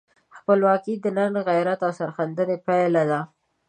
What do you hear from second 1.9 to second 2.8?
سرښندنې